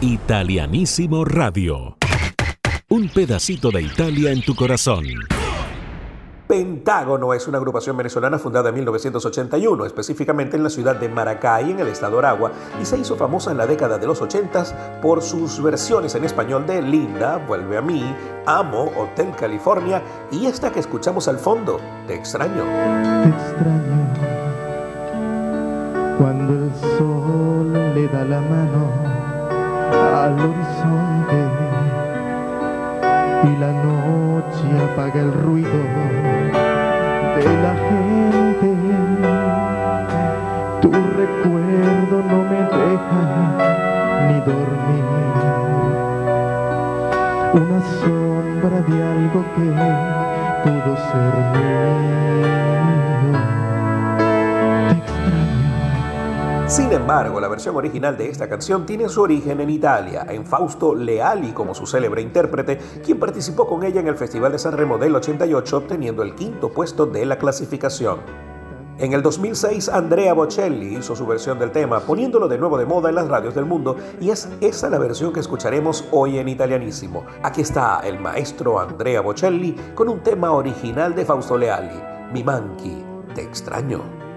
Italianísimo 0.03 1.27
Radio. 1.27 1.99
Un 2.89 3.11
pedacito 3.11 3.71
de 3.71 3.83
Italia 3.83 4.33
en 4.33 4.41
tu 4.41 4.55
corazón. 4.55 5.05
Pentágono 6.49 7.35
es 7.35 7.47
una 7.47 7.59
agrupación 7.59 7.99
venezolana 7.99 8.39
fundada 8.39 8.71
en 8.71 8.77
1981, 8.77 9.85
específicamente 9.85 10.57
en 10.57 10.63
la 10.63 10.71
ciudad 10.71 10.97
de 10.97 11.11
Maracay, 11.11 11.73
en 11.73 11.81
el 11.81 11.89
estado 11.89 12.19
Aragua, 12.19 12.51
y 12.81 12.87
se 12.87 12.97
hizo 12.97 13.15
famosa 13.15 13.51
en 13.51 13.59
la 13.59 13.67
década 13.67 13.99
de 13.99 14.07
los 14.07 14.23
80 14.23 15.01
por 15.03 15.21
sus 15.21 15.63
versiones 15.63 16.15
en 16.15 16.25
español 16.25 16.67
de 16.67 16.81
Linda, 16.81 17.37
Vuelve 17.37 17.77
a 17.77 17.83
mí, 17.83 18.03
Amo, 18.47 18.91
Hotel 18.97 19.33
California 19.39 20.03
y 20.33 20.47
esta 20.47 20.73
que 20.73 20.81
escuchamos 20.81 21.29
al 21.29 21.39
fondo, 21.39 21.79
Te 22.07 22.15
extraño. 22.15 22.65
Te 22.65 23.29
extraño 23.29 24.01
cuando 26.21 26.53
el 26.53 26.71
sol 26.99 27.73
le 27.73 28.07
da 28.09 28.25
la 28.25 28.43
mano 28.43 28.90
al 30.21 30.35
horizonte 30.39 31.39
y 33.43 33.57
la 33.57 33.73
noche 33.73 34.67
apaga 34.93 35.21
el 35.21 35.33
ruido 35.33 35.81
de 37.37 37.45
la 37.65 37.75
gente. 37.89 38.69
Tu 40.83 40.91
recuerdo 40.91 42.17
no 42.29 42.39
me 42.51 42.61
deja 42.77 43.23
ni 44.29 44.37
dormir. 44.41 45.05
Una 47.55 47.81
sombra 48.01 48.79
de 48.83 48.97
algo 49.03 49.41
que 49.57 49.69
pudo 50.65 50.97
ser 50.97 51.35
mío. 51.55 52.80
Sin 56.71 56.93
embargo, 56.93 57.41
la 57.41 57.49
versión 57.49 57.75
original 57.75 58.17
de 58.17 58.29
esta 58.29 58.49
canción 58.49 58.87
tiene 58.87 59.09
su 59.09 59.21
origen 59.23 59.61
en 59.61 59.71
Italia, 59.71 60.25
en 60.29 60.47
Fausto 60.47 60.95
Leali 60.95 61.51
como 61.51 61.75
su 61.75 61.85
célebre 61.85 62.23
intérprete, 62.23 62.79
quien 63.05 63.19
participó 63.19 63.67
con 63.67 63.83
ella 63.83 63.99
en 63.99 64.07
el 64.07 64.15
Festival 64.15 64.53
de 64.53 64.61
San 64.61 64.77
Remo 64.77 64.97
del 64.97 65.17
88 65.17 65.77
obteniendo 65.77 66.23
el 66.23 66.37
quinto 66.37 66.69
puesto 66.69 67.07
de 67.07 67.27
la 67.27 67.39
clasificación. 67.39 68.21
En 68.99 69.13
el 69.15 69.21
2006, 69.21 69.89
Andrea 69.89 70.33
Bocelli 70.33 70.97
hizo 70.97 71.17
su 71.17 71.27
versión 71.27 71.59
del 71.59 71.73
tema, 71.73 71.99
poniéndolo 71.99 72.47
de 72.47 72.59
nuevo 72.59 72.79
de 72.79 72.87
moda 72.87 73.09
en 73.09 73.17
las 73.17 73.27
radios 73.27 73.57
del 73.57 73.65
mundo, 73.65 73.97
y 74.21 74.31
es 74.31 74.49
esa 74.61 74.89
la 74.91 74.99
versión 75.01 75.33
que 75.33 75.41
escucharemos 75.41 76.05
hoy 76.13 76.39
en 76.39 76.49
italianísimo. 76.49 77.25
Aquí 77.43 77.63
está 77.63 77.99
el 78.05 78.21
maestro 78.21 78.79
Andrea 78.79 79.23
Bocelli 79.23 79.75
con 79.97 80.09
un 80.09 80.21
tema 80.21 80.53
original 80.53 81.17
de 81.17 81.25
Fausto 81.25 81.59
Leali, 81.59 82.01
Mi 82.33 82.45
Manchi, 82.45 83.05
Te 83.35 83.43
extraño. 83.43 84.30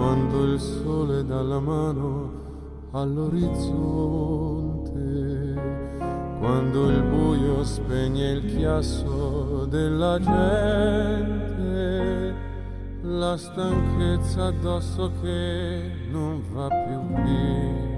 Quando 0.00 0.44
il 0.44 0.58
sole 0.58 1.22
dà 1.26 1.42
la 1.42 1.60
mano 1.60 2.30
all'orizzonte, 2.92 5.60
quando 6.38 6.88
il 6.88 7.02
buio 7.02 7.62
spegne 7.62 8.30
il 8.30 8.56
chiasso 8.56 9.66
della 9.66 10.18
gente, 10.18 12.34
la 13.02 13.36
stanchezza 13.36 14.46
addosso 14.46 15.10
che 15.20 15.92
non 16.10 16.44
va 16.50 16.68
più 16.68 16.98
via, 17.22 17.88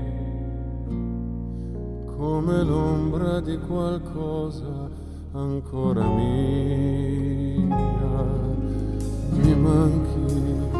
come 2.16 2.64
l'ombra 2.64 3.38
di 3.38 3.56
qualcosa 3.58 4.90
ancora 5.34 6.02
mia, 6.02 7.76
mi 9.30 9.54
manchi 9.54 10.71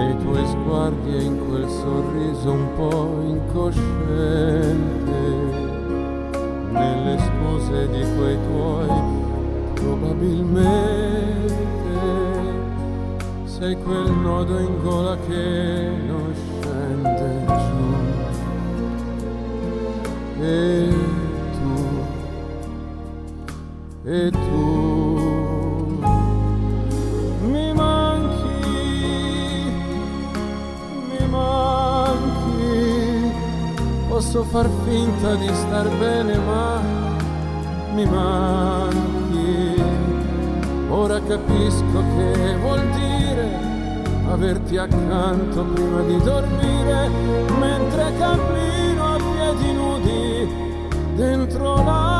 nei 0.00 0.16
tuoi 0.16 0.46
sguardi 0.46 1.14
e 1.14 1.22
in 1.24 1.46
quel 1.46 1.68
sorriso 1.68 2.52
un 2.52 2.68
po' 2.74 3.20
incosciente, 3.26 3.84
nelle 6.70 7.18
scuse 7.18 7.88
di 7.90 8.02
quei 8.16 8.38
tuoi 8.48 8.88
probabilmente 9.74 11.18
sei 13.44 13.76
quel 13.82 14.10
nodo 14.10 14.58
in 14.58 14.82
gola 14.82 15.18
che 15.28 15.90
non 16.06 16.32
scende 16.34 17.44
giù. 17.46 17.88
E 20.42 20.88
tu, 21.52 21.74
e 24.08 24.30
tu 24.30 24.99
Posso 34.20 34.44
far 34.44 34.68
finta 34.84 35.34
di 35.36 35.48
star 35.48 35.88
bene, 35.96 36.36
ma 36.36 36.78
mi 37.94 38.04
manchi. 38.04 39.82
Ora 40.90 41.18
capisco 41.22 42.04
che 42.16 42.56
vuol 42.60 42.86
dire 42.90 43.48
averti 44.28 44.76
accanto 44.76 45.64
prima 45.72 46.02
di 46.02 46.18
dormire, 46.18 47.08
mentre 47.58 48.12
cammino 48.18 49.14
a 49.14 49.16
piedi 49.16 49.72
nudi 49.72 50.48
dentro 51.14 51.76
l'anima. 51.76 52.19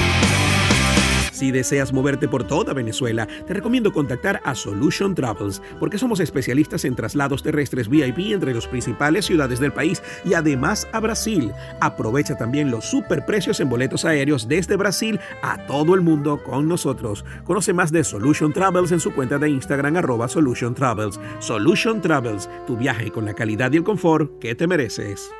Si 1.41 1.49
deseas 1.49 1.91
moverte 1.91 2.27
por 2.27 2.43
toda 2.43 2.71
Venezuela, 2.71 3.27
te 3.47 3.55
recomiendo 3.55 3.91
contactar 3.91 4.39
a 4.45 4.53
Solution 4.53 5.15
Travels, 5.15 5.59
porque 5.79 5.97
somos 5.97 6.19
especialistas 6.19 6.85
en 6.85 6.93
traslados 6.93 7.41
terrestres 7.41 7.89
VIP 7.89 8.31
entre 8.31 8.53
las 8.53 8.67
principales 8.67 9.25
ciudades 9.25 9.59
del 9.59 9.73
país 9.73 10.03
y 10.23 10.35
además 10.35 10.87
a 10.93 10.99
Brasil. 10.99 11.51
Aprovecha 11.79 12.37
también 12.37 12.69
los 12.69 12.85
superprecios 12.85 13.59
en 13.59 13.69
boletos 13.69 14.05
aéreos 14.05 14.47
desde 14.47 14.75
Brasil 14.75 15.19
a 15.41 15.65
todo 15.65 15.95
el 15.95 16.01
mundo 16.01 16.43
con 16.43 16.67
nosotros. 16.67 17.25
Conoce 17.43 17.73
más 17.73 17.91
de 17.91 18.03
Solution 18.03 18.53
Travels 18.53 18.91
en 18.91 18.99
su 18.99 19.11
cuenta 19.11 19.39
de 19.39 19.49
Instagram 19.49 19.97
arroba 19.97 20.27
Solution 20.27 20.75
Travels. 20.75 21.19
Solution 21.39 22.01
Travels, 22.01 22.47
tu 22.67 22.77
viaje 22.77 23.09
con 23.09 23.25
la 23.25 23.33
calidad 23.33 23.71
y 23.71 23.77
el 23.77 23.83
confort 23.83 24.37
que 24.37 24.53
te 24.53 24.67
mereces. 24.67 25.31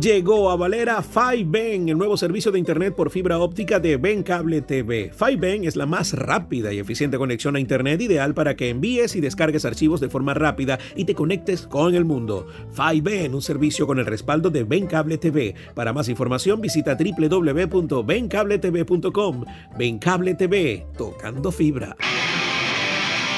Llegó 0.00 0.50
a 0.50 0.56
Valera 0.56 1.02
5Ben, 1.02 1.90
el 1.90 1.98
nuevo 1.98 2.16
servicio 2.16 2.50
de 2.50 2.58
internet 2.58 2.94
por 2.94 3.10
fibra 3.10 3.38
óptica 3.38 3.78
de 3.78 3.98
Ben 3.98 4.22
Cable 4.22 4.62
TV. 4.62 5.12
5Ben 5.12 5.66
es 5.66 5.76
la 5.76 5.84
más 5.84 6.14
rápida 6.14 6.72
y 6.72 6.78
eficiente 6.78 7.18
conexión 7.18 7.56
a 7.56 7.60
internet 7.60 8.00
ideal 8.00 8.32
para 8.32 8.56
que 8.56 8.70
envíes 8.70 9.14
y 9.16 9.20
descargues 9.20 9.66
archivos 9.66 10.00
de 10.00 10.08
forma 10.08 10.32
rápida 10.32 10.78
y 10.96 11.04
te 11.04 11.14
conectes 11.14 11.66
con 11.66 11.94
el 11.94 12.06
mundo. 12.06 12.46
5Ben, 12.74 13.34
un 13.34 13.42
servicio 13.42 13.86
con 13.86 13.98
el 13.98 14.06
respaldo 14.06 14.48
de 14.48 14.64
Ben 14.64 14.86
Cable 14.86 15.18
TV. 15.18 15.54
Para 15.74 15.92
más 15.92 16.08
información 16.08 16.62
visita 16.62 16.96
www.bencabletv.com. 16.96 19.44
Ben 19.76 19.98
Cable 19.98 20.34
TV, 20.34 20.86
tocando 20.96 21.52
fibra. 21.52 21.94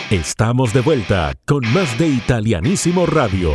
Estamos 0.09 0.73
de 0.73 0.83
vuelta 0.83 1.33
con 1.47 1.65
más 1.73 1.99
de 1.99 2.07
Italianísimo 2.07 3.07
Radio. 3.07 3.51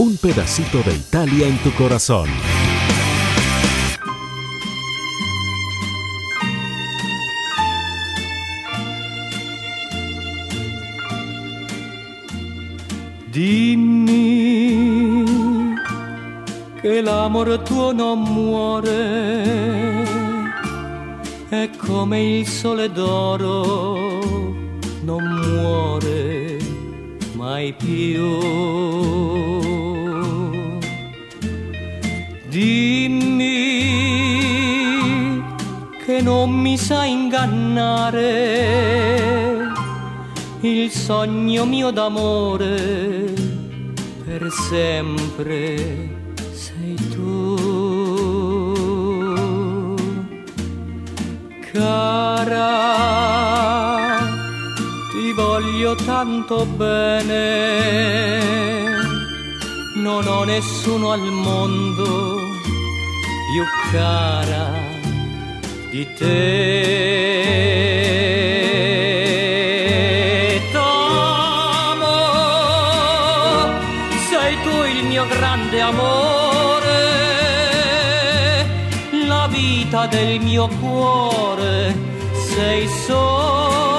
Un 0.00 0.16
pedacito 0.16 0.78
de 0.84 0.94
Italia 0.94 1.48
en 1.48 1.58
tu 1.58 1.72
corazón. 1.72 2.28
Dimmi 13.32 15.24
che 16.80 17.00
l'amore 17.00 17.60
tuo 17.62 17.92
non 17.92 18.22
muore, 18.22 20.04
è 21.48 21.70
come 21.76 22.38
il 22.38 22.46
sole 22.46 22.92
d'oro, 22.92 24.54
non 25.02 25.24
muore 25.24 26.58
mai 27.34 27.72
più. 27.72 29.57
Ingannare 37.78 39.70
il 40.60 40.90
sogno 40.90 41.64
mio 41.64 41.92
d'amore 41.92 43.32
per 44.24 44.50
sempre 44.50 46.16
sei 46.52 46.96
tu. 47.12 47.56
Cara, 51.72 52.66
ti 55.12 55.32
voglio 55.32 55.94
tanto 55.94 56.64
bene, 56.66 58.40
non 59.94 60.26
ho 60.26 60.42
nessuno 60.42 61.12
al 61.12 61.20
mondo 61.20 62.36
più 63.52 63.64
cara 63.92 64.87
di 65.98 66.06
te. 66.14 66.26
T'amo, 70.72 72.16
sei 74.30 74.54
tu 74.62 74.76
il 74.96 75.04
mio 75.06 75.26
grande 75.26 75.80
amore, 75.80 77.00
la 79.26 79.48
vita 79.48 80.06
del 80.06 80.40
mio 80.40 80.68
cuore, 80.80 81.96
sei 82.54 82.86
solo 83.06 83.97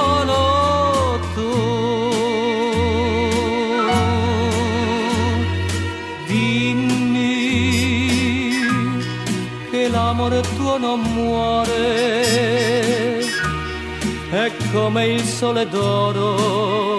come 14.71 15.07
il 15.07 15.23
sole 15.23 15.67
d'oro, 15.67 16.98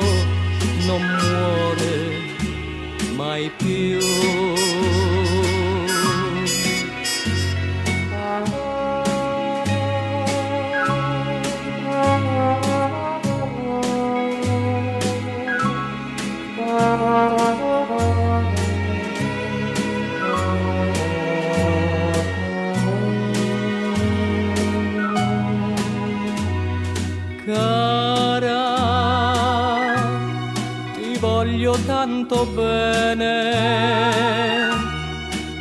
tanto 32.30 32.46
bene, 32.52 33.50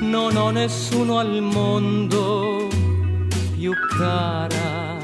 non 0.02 0.36
ho 0.36 0.52
nessuno 0.52 1.18
al 1.18 1.42
mondo 1.42 2.68
più 3.58 3.74
cara 3.98 4.98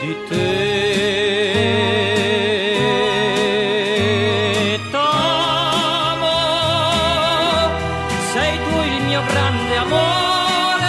di 0.00 0.16
te. 0.28 1.10
T'amo, 4.90 6.26
sei 8.32 8.56
tu 8.56 8.80
il 8.80 9.02
mio 9.04 9.22
grande 9.26 9.76
amore, 9.76 10.86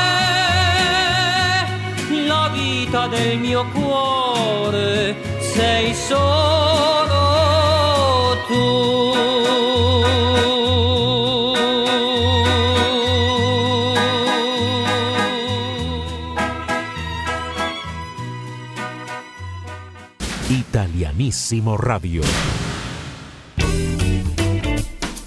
la 2.26 2.50
vita 2.54 3.08
del 3.08 3.38
mio 3.38 3.66
cuore, 3.74 5.16
sei 5.40 5.94
solo 5.94 6.43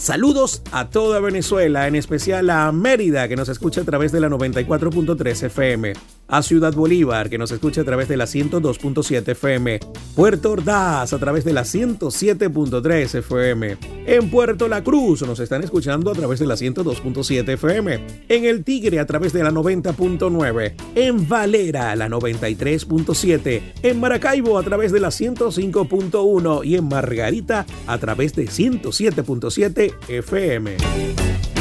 Saludos 0.06 0.62
a 0.70 0.88
toda 0.88 1.18
Venezuela, 1.18 1.88
en 1.88 1.96
especial 1.96 2.48
a 2.50 2.70
Mérida, 2.70 3.26
que 3.26 3.34
nos 3.34 3.48
escucha 3.48 3.80
a 3.80 3.84
través 3.84 4.12
de 4.12 4.20
la 4.20 4.28
94.3 4.28 5.46
FM, 5.46 5.94
a 6.28 6.42
Ciudad 6.42 6.72
Bolívar, 6.74 7.28
que 7.28 7.38
nos 7.38 7.50
escucha 7.50 7.80
a 7.80 7.84
través 7.84 8.06
de 8.06 8.16
la 8.16 8.26
102.7 8.26 9.28
FM, 9.32 9.80
Puerto 10.16 10.52
Ordaz 10.52 11.12
a 11.12 11.18
través 11.18 11.44
de 11.44 11.52
la 11.52 11.60
107.3 11.60 13.18
FM, 13.18 13.76
en 14.06 14.30
Puerto 14.30 14.66
La 14.66 14.82
Cruz 14.82 15.20
nos 15.20 15.40
están 15.40 15.62
escuchando 15.62 16.10
a 16.10 16.14
través 16.14 16.40
de 16.40 16.46
la 16.46 16.54
102.7 16.54 17.46
FM, 17.50 18.00
en 18.26 18.44
El 18.46 18.64
Tigre 18.64 18.98
a 18.98 19.04
través 19.04 19.34
de 19.34 19.42
la 19.42 19.50
90.9, 19.50 20.72
en 20.94 21.28
Valera 21.28 21.94
la 21.96 22.08
93.7, 22.08 23.60
en 23.82 24.00
Maracaibo 24.00 24.56
a 24.58 24.62
través 24.62 24.90
de 24.90 25.00
la 25.00 25.08
105.1 25.08 26.64
y 26.64 26.76
en 26.76 26.88
Margarita 26.88 27.66
a 27.86 27.98
través 27.98 28.34
de 28.34 28.46
107.7 28.46 29.92
FM. 30.08 31.55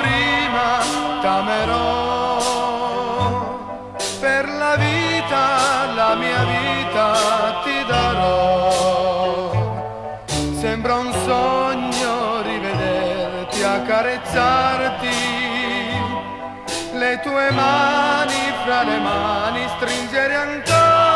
Prima, 0.00 0.78
t'amerò. 1.22 2.40
Per 4.20 4.48
la 4.48 4.76
vita, 4.76 5.92
la 5.94 6.14
mia 6.14 6.44
vita 6.44 7.12
ti 7.64 7.84
darò. 7.86 9.50
Sembra 10.60 10.94
un 10.94 11.12
sogno 11.24 12.42
rivederti, 12.42 13.62
accarezzarti. 13.62 15.16
Le 16.92 17.20
tue 17.22 17.50
mani 17.50 18.52
fra 18.64 18.82
le 18.82 18.98
mani 18.98 19.66
stringere 19.76 20.34
ancora. 20.36 21.10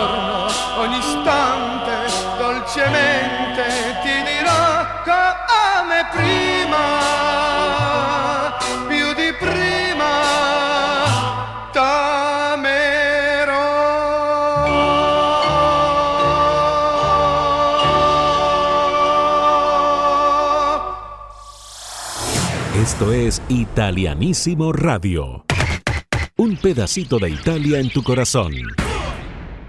giorno, 0.05 0.47
ogni 0.79 0.99
istante, 0.99 1.93
dolcemente 2.39 3.65
ti 4.03 4.23
dirò 4.23 4.85
come 5.05 6.07
prima, 6.13 6.83
più 8.87 9.15
di 9.15 9.33
prima, 9.39 10.13
t'amerò. 11.73 13.03
Esto 22.75 23.13
es 23.13 23.41
Italianísimo 23.49 24.73
Radio. 24.73 25.45
Un 26.37 26.57
pedacito 26.57 27.19
de 27.19 27.31
Italia 27.31 27.79
en 27.79 27.89
tu 27.91 28.03
corazón. 28.03 28.84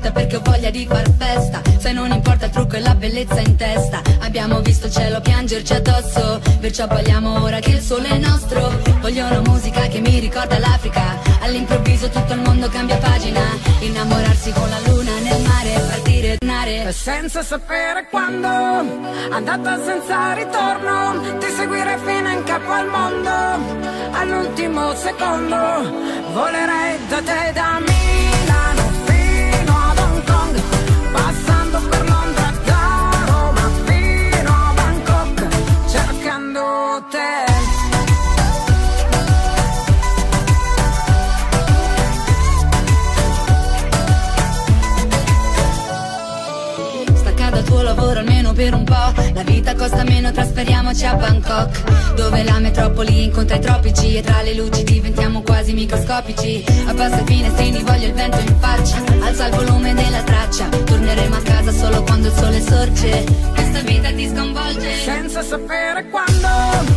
Perché 0.10 0.38
ho 0.38 0.42
voglia 0.44 0.72
di 0.72 0.88
far 0.88 1.08
festa. 1.18 1.62
Se 1.78 1.92
non 1.92 2.12
importa 2.12 2.46
il 2.46 2.52
trucco 2.52 2.76
e 2.78 2.80
la 2.80 2.96
bellezza 2.96 3.40
in 3.40 3.56
testa. 3.56 4.02
Abbiamo 4.22 4.62
visto 4.62 4.88
il 4.88 4.94
cielo 4.94 5.20
piangerci 5.22 5.74
addosso 5.74 6.40
Perciò 6.60 6.88
balliamo 6.88 7.42
ora 7.42 7.60
che 7.60 7.72
il 7.72 7.82
sole 7.82 8.08
è 8.10 8.18
nostro. 8.18 8.72
Voglio 9.02 9.26
una 9.26 9.42
musica 9.42 9.88
che 9.88 10.00
mi 10.00 10.20
ricorda 10.20 10.58
l'Africa. 10.60 11.20
All'improvviso 11.42 12.08
tutto 12.10 12.34
il 12.34 12.42
mondo 12.42 12.70
cambia 12.70 12.98
pagina. 12.98 13.42
Innamorarsi 13.80 14.52
con 14.52 14.70
la 14.70 14.80
luna 14.88 15.12
nel 15.20 15.42
mare 15.42 15.74
Partire, 15.90 16.38
tornare. 16.38 16.92
Senza 16.94 17.42
sapere 17.42 18.08
quando 18.10 18.48
Andata 19.32 19.84
senza 19.84 20.34
ritorno 20.34 21.38
Ti 21.40 21.48
seguire 21.50 21.98
fino 22.06 22.30
in 22.30 22.44
capo 22.44 22.72
al 22.72 22.88
mondo. 22.88 23.30
All'ultimo 24.12 24.94
secondo 24.96 25.56
Volerei 26.34 27.00
da 27.08 27.22
te 27.22 27.52
da 27.54 27.80
Milano 27.80 28.91
Hotel. 37.02 37.71
Per 48.54 48.74
un 48.74 48.84
po' 48.84 49.14
La 49.34 49.44
vita 49.44 49.76
costa 49.76 50.04
meno, 50.04 50.32
trasferiamoci 50.32 51.06
a 51.06 51.16
Bangkok 51.16 52.14
Dove 52.16 52.44
la 52.44 52.60
metropoli 52.60 53.24
incontra 53.24 53.56
i 53.56 53.60
tropici 53.60 54.18
E 54.18 54.22
tra 54.22 54.42
le 54.42 54.54
luci 54.54 54.84
diventiamo 54.84 55.42
quasi 55.42 55.74
microscopici. 55.74 56.64
Abbasso 56.88 57.22
i 57.22 57.26
finestrini, 57.26 57.84
voglio 57.84 58.08
il 58.08 58.14
vento 58.14 58.40
in 58.40 58.56
faccia. 58.60 58.98
Alza 59.22 59.48
il 59.48 59.56
volume 59.56 59.94
della 59.94 60.22
traccia 60.24 60.68
Torneremo 60.70 61.36
a 61.36 61.42
casa 61.42 61.72
solo 61.72 62.04
quando 62.04 62.28
il 62.28 62.34
sole 62.34 62.62
sorge. 62.62 63.24
Questa 63.54 63.80
vita 63.82 64.12
ti 64.12 64.28
sconvolge. 64.28 64.96
Senza 65.04 65.42
sapere 65.44 66.08
quando 66.10 66.91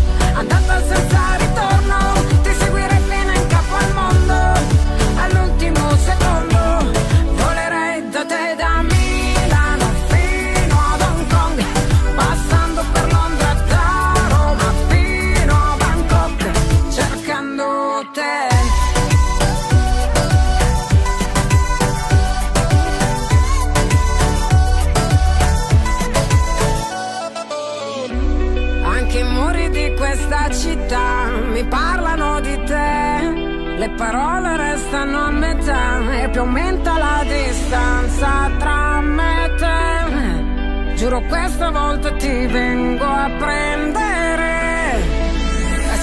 parole 33.97 34.57
restano 34.57 35.27
a 35.27 35.31
metà 35.31 36.23
e 36.23 36.29
più 36.31 36.41
aumenta 36.41 36.99
la 36.99 37.25
distanza 37.25 38.51
tra 38.59 39.01
me 39.01 39.45
e 39.45 39.55
te. 39.55 40.95
Giuro 40.97 41.21
questa 41.23 41.71
volta 41.71 42.13
ti 42.13 42.47
vengo 42.47 43.05
a 43.05 43.31
prendere 43.39 44.45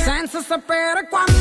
senza 0.03 0.41
sapere 0.41 1.07
quando. 1.09 1.40